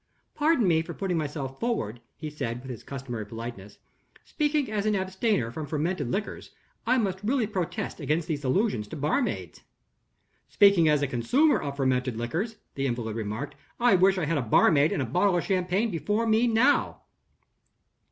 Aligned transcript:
"Pardon 0.33 0.67
me 0.67 0.81
for 0.81 0.95
putting 0.95 1.15
myself 1.19 1.59
forward," 1.59 2.01
he 2.17 2.31
said, 2.31 2.63
with 2.63 2.71
his 2.71 2.81
customary 2.83 3.23
politeness. 3.23 3.77
"Speaking 4.25 4.71
as 4.71 4.87
an 4.87 4.95
abstainer 4.95 5.51
from 5.51 5.67
fermented 5.67 6.09
liquors, 6.09 6.49
I 6.87 6.97
must 6.97 7.23
really 7.23 7.45
protest 7.45 7.99
against 7.99 8.27
these 8.27 8.43
allusions 8.43 8.87
to 8.87 8.95
barmaids." 8.95 9.61
"Speaking 10.49 10.89
as 10.89 11.03
a 11.03 11.07
consumer 11.07 11.59
of 11.61 11.77
fermented 11.77 12.17
liquors," 12.17 12.55
the 12.73 12.87
invalid 12.87 13.15
remarked, 13.15 13.53
"I 13.79 13.93
wish 13.93 14.17
I 14.17 14.25
had 14.25 14.39
a 14.39 14.41
barmaid 14.41 14.91
and 14.91 15.03
a 15.03 15.05
bottle 15.05 15.37
of 15.37 15.43
champagne 15.43 15.91
before 15.91 16.25
me 16.25 16.47
now." 16.47 17.01